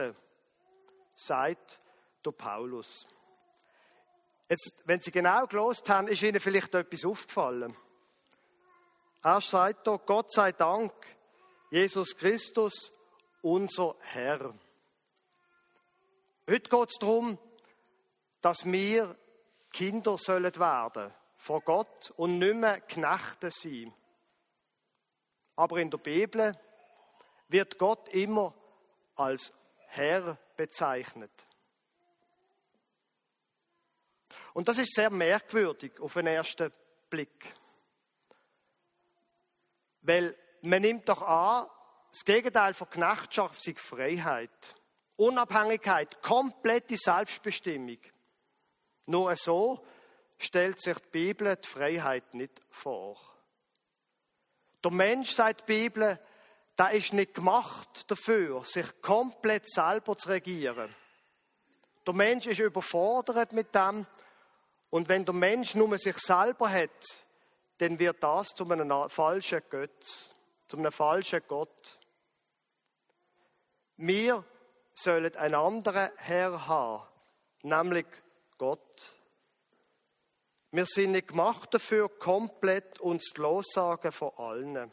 sagt 1.15 1.81
der 2.23 2.31
Paulus. 2.31 3.07
Jetzt, 4.47 4.75
wenn 4.85 5.01
Sie 5.01 5.09
genau 5.09 5.47
gelost 5.47 5.89
haben, 5.89 6.07
ist 6.07 6.21
Ihnen 6.21 6.39
vielleicht 6.39 6.75
etwas 6.75 7.03
aufgefallen. 7.05 7.75
Er 9.23 9.41
sagt 9.41 9.87
doch, 9.87 10.05
Gott 10.05 10.31
sei 10.31 10.51
Dank, 10.51 10.93
Jesus 11.71 12.15
Christus, 12.15 12.93
unser 13.41 13.95
Herr. 14.01 14.53
Heute 16.47 16.69
geht 16.69 16.89
es 16.89 16.97
darum, 16.99 17.39
dass 18.41 18.63
wir 18.65 19.17
Kinder 19.71 20.17
sollen 20.17 20.55
werden 20.55 21.11
vor 21.37 21.61
Gott 21.61 22.11
und 22.15 22.37
nicht 22.37 22.55
mehr 22.55 22.79
Knechte 22.81 23.49
sein. 23.49 23.91
Aber 25.55 25.77
in 25.77 25.89
der 25.89 25.97
Bibel 25.97 26.57
wird 27.47 27.77
Gott 27.77 28.09
immer 28.09 28.53
als 29.15 29.53
Herr 29.87 30.37
bezeichnet. 30.55 31.31
Und 34.53 34.67
das 34.67 34.77
ist 34.77 34.93
sehr 34.93 35.09
merkwürdig 35.09 35.99
auf 35.99 36.13
den 36.13 36.27
ersten 36.27 36.71
Blick. 37.09 37.53
Weil 40.01 40.35
man 40.61 40.81
nimmt 40.81 41.09
doch 41.09 41.21
an, 41.21 41.67
das 42.11 42.23
Gegenteil 42.25 42.73
von 42.73 42.89
Knechtschaft 42.89 43.67
ist 43.67 43.79
Freiheit, 43.79 44.75
Unabhängigkeit, 45.15 46.21
komplette 46.21 46.97
Selbstbestimmung. 46.97 47.97
Nur 49.07 49.35
so 49.35 49.85
stellt 50.37 50.79
sich 50.79 50.97
die 50.99 51.09
Bibel 51.09 51.55
die 51.55 51.67
Freiheit 51.67 52.33
nicht 52.33 52.61
vor. 52.69 53.32
Der 54.83 54.91
Mensch, 54.91 55.31
sagt 55.31 55.61
die 55.61 55.73
Bibel, 55.73 56.19
der 56.77 56.91
ist 56.91 57.13
nicht 57.13 57.35
gemacht 57.35 58.09
dafür, 58.09 58.63
sich 58.63 59.01
komplett 59.01 59.69
selber 59.69 60.17
zu 60.17 60.29
regieren. 60.29 60.93
Der 62.05 62.13
Mensch 62.13 62.47
ist 62.47 62.59
überfordert 62.59 63.53
mit 63.53 63.73
dem. 63.73 64.05
Und 64.89 65.09
wenn 65.09 65.25
der 65.25 65.33
Mensch 65.33 65.75
nur 65.75 65.97
sich 65.97 66.17
selber 66.17 66.69
hat, 66.69 67.25
dann 67.77 67.97
wird 67.97 68.21
das 68.21 68.49
zu 68.49 68.69
einem 68.69 69.09
falschen 69.09 69.61
Götz, 69.69 70.33
zu 70.67 70.77
einem 70.77 70.91
falschen 70.91 71.41
Gott. 71.47 71.97
Wir 73.97 74.43
sollen 74.93 75.35
einen 75.35 75.55
anderen 75.55 76.09
Herr 76.17 76.67
haben, 76.67 77.07
nämlich 77.61 78.05
Gott. 78.57 79.15
Wir 80.73 80.87
sind 80.87 81.11
nicht 81.11 81.27
gemacht 81.27 81.71
dafür, 81.71 82.09
komplett 82.09 82.99
uns 82.99 83.25
zu 83.25 83.43
lossagen 83.43 84.11
von 84.11 84.31
allen. 84.37 84.91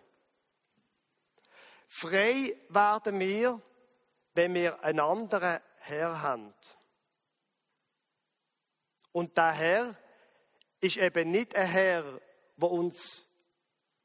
Frei 1.88 2.54
werden 2.68 3.18
wir, 3.18 3.62
wenn 4.34 4.52
wir 4.52 4.84
einen 4.84 5.00
anderen 5.00 5.58
Herr 5.78 6.20
haben. 6.20 6.52
Und 9.12 9.38
der 9.38 9.52
Herr 9.52 9.96
ist 10.80 10.98
eben 10.98 11.30
nicht 11.30 11.56
ein 11.56 11.66
Herr, 11.66 12.20
der 12.56 12.70
uns 12.70 13.26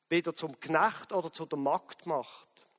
wieder 0.08 0.34
zum 0.34 0.58
Knecht 0.62 1.12
oder 1.12 1.30
zu 1.34 1.46
der 1.46 1.60
Magd 1.60 2.06
macht, 2.06 2.70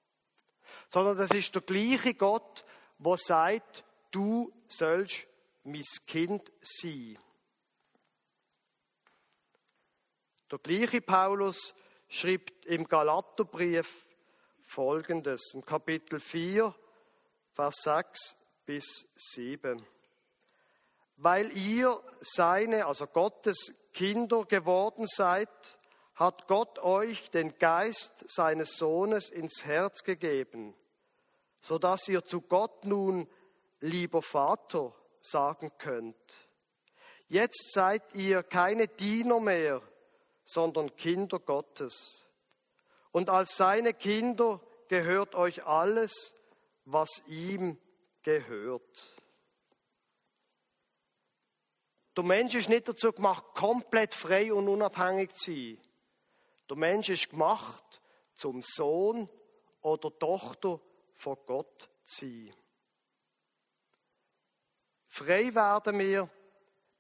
sondern 0.89 1.19
das 1.19 1.33
ist 1.33 1.55
der 1.55 1.61
gleiche 1.61 2.15
Gott, 2.15 2.65
der 2.97 3.19
sagt, 3.19 3.85
du 4.11 4.51
sollst 4.69 5.27
mein 5.65 5.85
Kind 6.07 6.51
sein. 6.63 7.19
Der 10.51 10.61
gleiche 10.61 11.01
Paulus 11.01 11.75
schreibt 12.09 12.67
im 12.67 12.87
Galaterbrief 12.87 14.07
folgendes, 14.63 15.53
im 15.55 15.65
Kapitel 15.65 16.21
4, 16.21 16.73
Vers 17.53 17.75
6 17.83 18.37
bis 18.65 19.09
7. 19.17 19.85
Weil 21.17 21.51
ihr 21.57 22.01
seine, 22.21 22.87
also 22.87 23.09
Gottes 23.09 23.73
Kinder 23.93 24.45
geworden 24.45 25.07
seid, 25.09 25.49
hat 26.15 26.47
Gott 26.47 26.79
euch 26.79 27.29
den 27.31 27.59
Geist 27.59 28.25
seines 28.29 28.77
Sohnes 28.77 29.31
ins 29.31 29.65
Herz 29.65 30.05
gegeben, 30.05 30.75
so 31.59 31.79
dass 31.79 32.07
ihr 32.07 32.25
zu 32.25 32.41
Gott 32.41 32.85
nun, 32.85 33.29
lieber 33.81 34.23
Vater, 34.23 34.95
sagen 35.21 35.73
könnt. 35.79 36.49
Jetzt 37.27 37.73
seid 37.73 38.15
ihr 38.15 38.45
keine 38.45 38.87
Diener 38.87 39.41
mehr, 39.41 39.83
sondern 40.47 40.97
Kinder 40.97 41.39
Gottes. 41.39 42.27
Und 43.11 43.29
als 43.29 43.57
seine 43.57 43.93
Kinder 43.93 44.61
gehört 44.89 45.35
euch 45.35 45.65
alles, 45.65 46.35
was 46.85 47.23
ihm 47.27 47.79
gehört. 48.23 49.23
Der 52.17 52.25
Mensch 52.25 52.55
ist 52.55 52.71
nicht 52.71 52.89
dazu 52.89 53.13
gemacht, 53.13 53.45
komplett 53.55 54.15
frei 54.15 54.53
und 54.55 54.69
unabhängig 54.69 55.35
zu 55.35 55.51
sein. 55.51 55.79
Der 56.71 56.77
Mensch 56.77 57.11
ist 57.11 57.29
gemacht, 57.29 58.01
zum 58.33 58.63
Sohn 58.63 59.29
oder 59.83 60.17
Tochter 60.19 60.81
von 61.15 61.37
Gott 61.47 61.91
zu 62.05 62.27
sein. 62.27 62.55
Frei 65.09 65.55
werden 65.55 65.99
wir, 65.99 66.31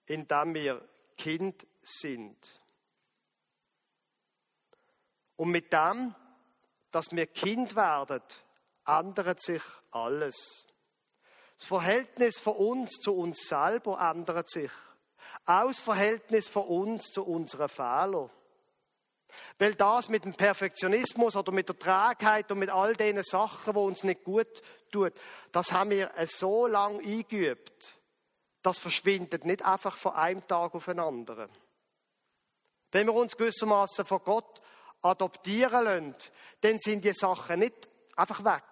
indem 0.06 0.54
wir 0.54 0.88
Kind 1.16 1.66
sind. 1.82 2.62
Und 5.37 5.50
mit 5.50 5.73
dem, 5.73 6.14
dass 6.90 7.11
wir 7.11 7.26
Kind 7.26 7.76
werden, 7.76 8.23
ändert 8.87 9.43
sich 9.43 9.62
alles. 9.90 10.66
Das 11.59 11.66
Verhältnis 11.66 12.38
von 12.38 12.57
uns 12.57 12.93
zu 13.00 13.16
uns 13.16 13.49
selber 13.49 14.00
ändert 14.00 14.50
sich. 14.50 14.71
Auch 15.45 15.69
das 15.69 15.81
Verhältnis 15.81 16.49
von 16.49 16.64
uns 16.64 17.11
zu 17.11 17.25
unseren 17.25 17.69
Fehlern. 17.69 18.31
Weil 19.59 19.75
das 19.75 20.09
mit 20.09 20.25
dem 20.25 20.35
Perfektionismus 20.35 21.37
oder 21.37 21.52
mit 21.52 21.69
der 21.69 21.78
Trägheit 21.78 22.50
und 22.50 22.59
mit 22.59 22.71
all 22.71 22.95
den 22.95 23.23
Sachen, 23.23 23.75
wo 23.75 23.85
uns 23.85 24.02
nicht 24.02 24.25
gut 24.25 24.62
tut, 24.90 25.12
das 25.52 25.73
haben 25.73 25.90
wir 25.90 26.11
so 26.26 26.66
lange 26.66 27.00
eingeübt. 27.00 28.00
Das 28.62 28.78
verschwindet 28.78 29.45
nicht 29.45 29.64
einfach 29.64 29.97
von 29.97 30.14
einem 30.14 30.47
Tag 30.47 30.75
auf 30.75 30.87
den 30.87 30.99
anderen. 30.99 31.50
Wenn 32.93 33.07
wir 33.07 33.14
uns 33.14 33.37
gewissermaßen 33.37 34.07
von 34.07 34.21
Gott 34.25 34.62
adoptieren 35.06 35.84
lassen, 35.84 36.14
dann 36.60 36.78
sind 36.78 37.04
die 37.04 37.12
Sachen 37.12 37.60
nicht 37.60 37.88
einfach 38.16 38.44
weg. 38.44 38.62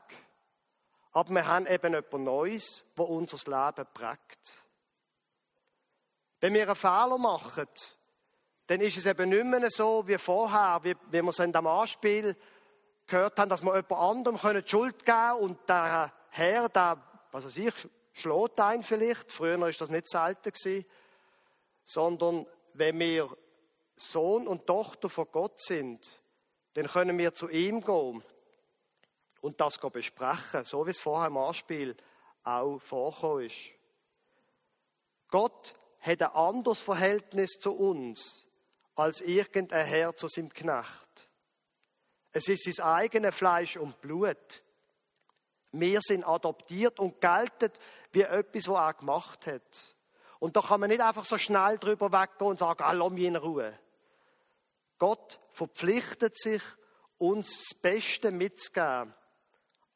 Aber 1.12 1.30
wir 1.30 1.46
haben 1.46 1.66
eben 1.66 1.94
etwas 1.94 2.20
Neues, 2.20 2.84
wo 2.96 3.04
unser 3.04 3.36
Leben 3.36 3.88
prägt. 3.94 4.64
Wenn 6.40 6.54
wir 6.54 6.66
einen 6.66 6.74
Fehler 6.74 7.18
machen, 7.18 7.68
dann 8.66 8.80
ist 8.80 8.96
es 8.96 9.06
eben 9.06 9.28
nicht 9.28 9.44
mehr 9.44 9.70
so 9.70 10.06
wie 10.06 10.18
vorher, 10.18 10.80
wie, 10.82 10.96
wir 11.10 11.28
es 11.28 11.38
in 11.38 11.52
dem 11.52 11.66
Anspiel 11.66 12.36
gehört 13.06 13.38
haben, 13.38 13.48
dass 13.48 13.62
wir 13.62 13.76
jemand 13.76 13.92
anderem 13.92 14.62
die 14.62 14.68
Schuld 14.68 15.04
geben 15.04 15.16
können 15.16 15.40
und 15.40 15.68
der 15.68 16.12
Herr, 16.30 16.68
der, 16.68 17.02
was 17.30 17.44
weiß 17.44 17.56
ich, 17.58 17.88
schlägt 18.12 18.60
einen 18.60 18.82
vielleicht. 18.82 19.30
Früher 19.30 19.60
war 19.60 19.70
das 19.70 19.90
nicht 19.90 20.08
selten 20.08 20.52
gewesen. 20.52 20.86
Sondern 21.84 22.46
wenn 22.72 22.98
wir 22.98 23.36
Sohn 23.96 24.48
und 24.48 24.66
Tochter 24.66 25.08
von 25.08 25.26
Gott 25.30 25.60
sind, 25.60 26.22
dann 26.74 26.86
können 26.86 27.18
wir 27.18 27.32
zu 27.34 27.48
ihm 27.48 27.80
gehen 27.80 28.22
und 29.40 29.60
das 29.60 29.78
besprechen, 29.78 30.64
so 30.64 30.86
wie 30.86 30.90
es 30.90 31.00
vorher 31.00 31.28
im 31.28 31.36
Anspiel 31.36 31.96
auch 32.42 32.78
vorgekommen 32.78 33.46
ist. 33.46 33.72
Gott 35.28 35.74
hat 36.00 36.22
ein 36.22 36.30
anderes 36.30 36.80
Verhältnis 36.80 37.52
zu 37.58 37.72
uns 37.72 38.46
als 38.94 39.20
irgendein 39.20 39.86
Herr 39.86 40.14
zu 40.14 40.28
seinem 40.28 40.52
Knecht. 40.52 41.30
Es 42.32 42.48
ist 42.48 42.64
sein 42.64 42.84
eigenes 42.84 43.34
Fleisch 43.34 43.76
und 43.76 44.00
Blut. 44.00 44.64
Wir 45.72 46.00
sind 46.00 46.24
adoptiert 46.24 46.98
und 47.00 47.20
gelten 47.20 47.72
wie 48.12 48.22
etwas, 48.22 48.68
was 48.68 48.76
er 48.76 48.94
gemacht 48.94 49.46
hat. 49.46 49.96
Und 50.38 50.56
da 50.56 50.60
kann 50.60 50.80
man 50.80 50.90
nicht 50.90 51.00
einfach 51.00 51.24
so 51.24 51.38
schnell 51.38 51.78
drüber 51.78 52.12
weggehen 52.12 52.50
und 52.50 52.58
sagen, 52.58 52.82
ah, 52.84 52.92
lass 52.92 53.12
mich 53.12 53.24
in 53.24 53.36
Ruhe. 53.36 53.78
Gott 54.98 55.40
verpflichtet 55.52 56.36
sich, 56.38 56.62
uns 57.18 57.68
das 57.68 57.78
Beste 57.78 58.30
mitzugeben 58.30 59.14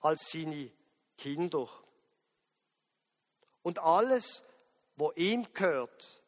als 0.01 0.31
seine 0.31 0.73
Kinder. 1.17 1.69
Und 3.63 3.79
alles, 3.81 4.45
was 4.97 5.17
ihm 5.17 5.53
gehört, 5.53 6.23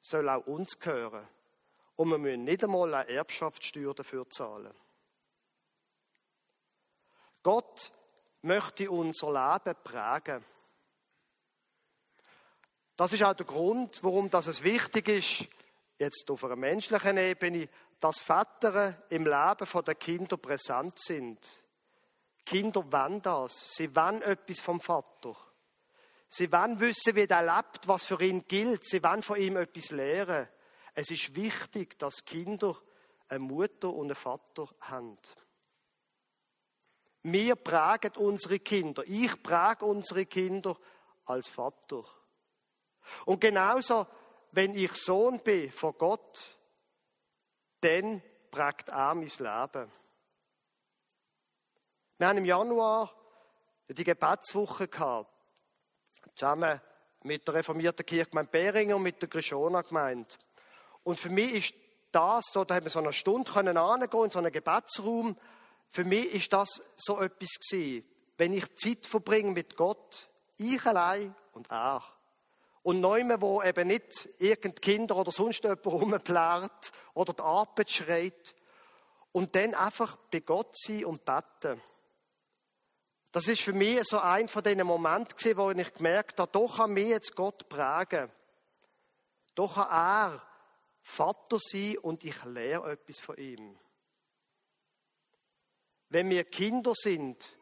soll 0.00 0.28
auch 0.28 0.46
uns 0.46 0.78
gehören. 0.78 1.26
Und 1.96 2.10
wir 2.10 2.18
müssen 2.18 2.44
nicht 2.44 2.62
einmal 2.64 2.94
eine 2.94 3.08
Erbschaftssteuer 3.08 3.94
dafür 3.94 4.28
zahlen. 4.30 4.74
Gott 7.42 7.92
möchte 8.42 8.90
unser 8.90 9.32
Leben 9.32 9.76
prägen. 9.82 10.44
Das 12.96 13.12
ist 13.12 13.22
auch 13.22 13.34
der 13.34 13.46
Grund, 13.46 14.02
warum 14.02 14.26
es 14.26 14.62
wichtig 14.62 15.08
ist, 15.08 15.48
jetzt 15.98 16.30
auf 16.30 16.44
einer 16.44 16.56
menschlichen 16.56 17.16
Ebene, 17.16 17.68
dass 18.00 18.20
Väter 18.20 19.02
im 19.10 19.24
Leben 19.24 19.84
der 19.86 19.94
Kinder 19.94 20.36
präsent 20.36 20.98
sind. 20.98 21.38
Kinder 22.44 22.90
wollen 22.92 23.20
das. 23.22 23.74
Sie 23.74 23.94
wollen 23.94 24.22
etwas 24.22 24.60
vom 24.60 24.80
Vater. 24.80 25.36
Sie 26.28 26.50
wollen 26.52 26.78
wissen, 26.80 27.14
wie 27.16 27.26
er 27.26 27.42
lebt, 27.42 27.88
was 27.88 28.04
für 28.04 28.22
ihn 28.22 28.46
gilt. 28.46 28.84
Sie 28.84 29.02
wollen 29.02 29.22
von 29.22 29.38
ihm 29.38 29.56
etwas 29.56 29.90
lernen. 29.90 30.48
Es 30.94 31.10
ist 31.10 31.34
wichtig, 31.34 31.98
dass 31.98 32.24
Kinder 32.24 32.76
eine 33.28 33.40
Mutter 33.40 33.92
und 33.92 34.06
einen 34.06 34.14
Vater 34.14 34.68
haben. 34.80 35.18
Wir 37.22 37.56
prägen 37.56 38.16
unsere 38.16 38.60
Kinder. 38.60 39.02
Ich 39.06 39.42
präge 39.42 39.84
unsere 39.84 40.26
Kinder 40.26 40.76
als 41.24 41.48
Vater. 41.48 42.04
Und 43.24 43.40
genauso, 43.40 44.06
wenn 44.52 44.74
ich 44.74 44.92
Sohn 44.94 45.40
bin 45.40 45.70
von 45.70 45.94
Gott, 45.98 46.57
dann 47.80 48.22
prägt 48.50 48.88
er 48.88 49.14
mein 49.14 49.26
Leben. 49.26 49.92
Wir 52.18 52.26
haben 52.26 52.38
im 52.38 52.44
Januar 52.44 53.12
die 53.88 54.04
Gebetswoche 54.04 54.88
gehabt, 54.88 55.30
zusammen 56.34 56.80
mit 57.22 57.46
der 57.46 57.54
reformierten 57.54 58.04
Kirchgemeinde 58.04 58.50
Beringen 58.50 58.94
und 58.94 59.02
mit 59.02 59.20
der 59.22 59.28
Grishona-Gemeinde. 59.28 60.34
Und 61.04 61.20
für 61.20 61.30
mich 61.30 61.54
ist 61.54 61.74
das, 62.12 62.46
so, 62.52 62.64
da 62.64 62.74
haben 62.76 62.84
wir 62.84 62.90
so 62.90 62.98
eine 62.98 63.12
Stunde 63.12 63.50
können 63.50 63.76
angehen, 63.76 64.24
in 64.24 64.30
so 64.30 64.38
einen 64.38 64.52
Gebetsraum, 64.52 65.36
für 65.88 66.04
mich 66.04 66.34
ist 66.34 66.52
das 66.52 66.82
so 66.96 67.20
etwas 67.20 67.48
gewesen, 67.60 68.04
wenn 68.36 68.52
ich 68.52 68.74
Zeit 68.76 69.06
verbringe 69.06 69.52
mit 69.52 69.76
Gott, 69.76 70.28
ich 70.56 70.84
allein 70.84 71.34
und 71.52 71.70
er. 71.70 72.02
Und 72.82 73.00
neume, 73.00 73.40
wo 73.40 73.62
eben 73.62 73.88
nicht 73.88 74.28
irgendein 74.38 74.80
Kinder 74.80 75.16
oder 75.16 75.30
sonst 75.30 75.62
jemand 75.62 75.86
rumplärt 75.86 76.92
oder 77.14 77.32
die 77.32 77.42
Arbeit 77.42 77.90
schreit. 77.90 78.54
Und 79.32 79.54
dann 79.54 79.74
einfach 79.74 80.16
bei 80.30 80.40
Gott 80.40 80.76
sein 80.76 81.04
und 81.04 81.24
beten. 81.24 81.80
Das 83.32 83.46
ist 83.46 83.60
für 83.60 83.74
mich 83.74 84.02
so 84.04 84.18
ein 84.18 84.48
von 84.48 84.62
diesen 84.62 84.86
Momenten 84.86 85.56
wo 85.56 85.70
ich 85.70 85.94
gemerkt 85.94 86.40
habe, 86.40 86.50
doch 86.50 86.76
kann 86.76 86.92
mich 86.92 87.08
jetzt 87.08 87.36
Gott 87.36 87.68
prägen. 87.68 88.30
Doch 89.54 89.74
kann 89.74 89.90
er 89.90 90.42
Vater 91.02 91.58
sein 91.58 91.98
und 91.98 92.24
ich 92.24 92.44
lehre 92.44 92.92
etwas 92.92 93.18
von 93.18 93.36
ihm. 93.36 93.78
Wenn 96.10 96.30
wir 96.30 96.44
Kinder 96.44 96.92
sind, 96.94 97.58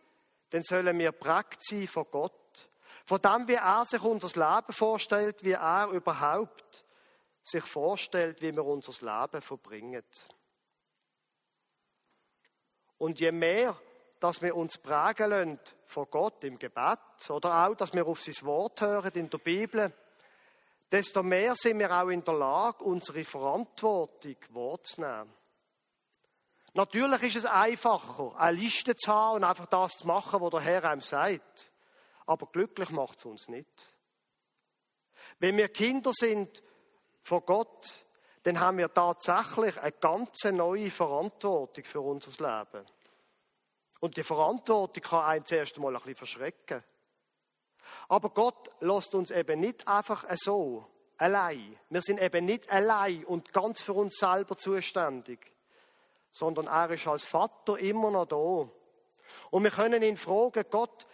dann 0.50 0.62
sollen 0.62 0.98
wir 0.98 1.12
prägt 1.12 1.64
sein 1.64 1.88
von 1.88 2.06
Gott. 2.10 2.32
Von 3.06 3.22
dem, 3.22 3.48
wie 3.48 3.54
er 3.54 3.84
sich 3.84 4.02
unser 4.02 4.28
Leben 4.28 4.72
vorstellt, 4.72 5.42
wie 5.42 5.52
er 5.52 5.88
überhaupt 5.88 6.84
sich 7.42 7.64
vorstellt, 7.64 8.42
wie 8.42 8.54
wir 8.54 8.64
unser 8.64 8.92
Leben 8.92 9.40
verbringen. 9.40 10.04
Und 12.98 13.20
je 13.20 13.32
mehr 13.32 13.76
dass 14.20 14.40
wir 14.42 14.56
uns 14.56 14.78
prägen 14.78 15.30
lassen 15.30 15.60
von 15.84 16.06
Gott 16.10 16.42
im 16.44 16.58
Gebet 16.58 16.98
oder 17.28 17.66
auch, 17.66 17.74
dass 17.74 17.92
wir 17.92 18.06
auf 18.06 18.22
sein 18.22 18.46
Wort 18.46 18.80
hören 18.80 19.12
in 19.14 19.30
der 19.30 19.38
Bibel, 19.38 19.92
desto 20.90 21.22
mehr 21.22 21.54
sind 21.54 21.78
wir 21.78 21.90
auch 21.90 22.08
in 22.08 22.24
der 22.24 22.34
Lage, 22.34 22.84
unsere 22.84 23.24
Verantwortung 23.24 24.36
wahrzunehmen. 24.50 25.32
Natürlich 26.74 27.22
ist 27.22 27.36
es 27.36 27.44
einfacher, 27.46 28.34
eine 28.38 28.56
Liste 28.56 28.94
zu 28.94 29.12
haben 29.12 29.36
und 29.36 29.44
einfach 29.44 29.66
das 29.66 29.98
zu 29.98 30.06
machen, 30.06 30.40
was 30.40 30.50
der 30.50 30.60
Herr 30.60 30.84
einem 30.84 31.00
sagt. 31.00 31.72
Aber 32.26 32.46
glücklich 32.46 32.90
macht 32.90 33.18
es 33.18 33.24
uns 33.24 33.48
nicht. 33.48 33.96
Wenn 35.38 35.56
wir 35.56 35.68
Kinder 35.68 36.12
sind 36.12 36.62
von 37.22 37.44
Gott, 37.46 38.06
dann 38.42 38.60
haben 38.60 38.78
wir 38.78 38.92
tatsächlich 38.92 39.80
eine 39.80 39.92
ganz 39.92 40.44
neue 40.44 40.90
Verantwortung 40.90 41.84
für 41.84 42.00
unser 42.00 42.30
Leben. 42.30 42.86
Und 44.00 44.16
die 44.16 44.22
Verantwortung 44.22 45.02
kann 45.02 45.24
einen 45.24 45.44
zuerst 45.44 45.76
einmal 45.76 45.94
ein 45.94 46.02
bisschen 46.02 46.16
verschrecken. 46.16 46.84
Aber 48.08 48.30
Gott 48.30 48.70
lässt 48.80 49.14
uns 49.14 49.30
eben 49.30 49.60
nicht 49.60 49.86
einfach 49.88 50.24
so 50.36 50.86
allein. 51.16 51.76
Wir 51.90 52.02
sind 52.02 52.20
eben 52.20 52.44
nicht 52.44 52.70
allein 52.70 53.24
und 53.24 53.52
ganz 53.52 53.82
für 53.82 53.94
uns 53.94 54.16
selber 54.16 54.56
zuständig, 54.56 55.52
sondern 56.30 56.66
er 56.66 56.90
ist 56.90 57.06
als 57.06 57.24
Vater 57.24 57.78
immer 57.78 58.10
noch 58.10 58.26
da. 58.26 58.70
Und 59.50 59.64
wir 59.64 59.70
können 59.70 60.02
ihn 60.02 60.16
fragen, 60.16 60.64
Gott, 60.70 61.06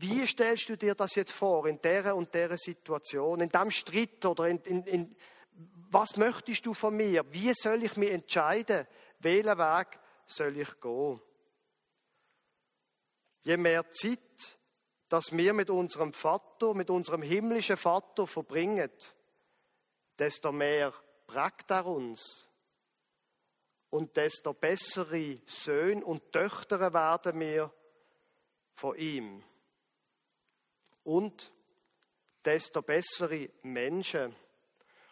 wie 0.00 0.26
stellst 0.26 0.68
du 0.68 0.76
dir 0.76 0.94
das 0.94 1.14
jetzt 1.14 1.32
vor 1.32 1.66
in 1.66 1.80
der 1.80 2.14
und 2.14 2.32
der 2.34 2.56
Situation, 2.56 3.40
in 3.40 3.48
dem 3.48 3.70
Streit 3.70 4.24
oder 4.24 4.48
in, 4.48 4.58
in, 4.60 4.82
in 4.84 5.16
was 5.90 6.16
möchtest 6.16 6.66
du 6.66 6.74
von 6.74 6.96
mir? 6.96 7.24
Wie 7.32 7.52
soll 7.54 7.82
ich 7.82 7.96
mich 7.96 8.10
entscheiden? 8.10 8.86
Welchen 9.20 9.58
Weg 9.58 9.98
soll 10.26 10.58
ich 10.58 10.80
gehen? 10.80 11.20
je 13.46 13.56
mehr 13.56 13.88
Zeit, 13.92 14.58
dass 15.08 15.30
wir 15.30 15.52
mit 15.52 15.70
unserem 15.70 16.12
Vater, 16.12 16.74
mit 16.74 16.90
unserem 16.90 17.22
himmlischen 17.22 17.76
Vater 17.76 18.26
verbringen, 18.26 18.90
desto 20.18 20.50
mehr 20.50 20.92
prägt 21.28 21.70
er 21.70 21.86
uns. 21.86 22.48
Und 23.88 24.16
desto 24.16 24.52
bessere 24.52 25.36
Söhne 25.46 26.04
und 26.04 26.32
Töchter 26.32 26.92
werden 26.92 27.38
wir 27.38 27.72
von 28.74 28.96
ihm. 28.96 29.44
Und 31.06 31.52
desto 32.44 32.82
bessere 32.82 33.48
Menschen 33.62 34.34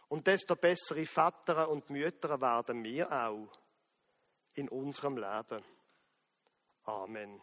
und 0.09 0.27
desto 0.27 0.57
bessere 0.57 1.07
Väter 1.07 1.69
und 1.69 1.89
Mütter 1.89 2.41
werden 2.41 2.83
wir 2.83 3.13
auch 3.13 3.49
in 4.55 4.69
unserem 4.69 5.17
Leben. 5.17 5.65
Amen. 6.83 7.41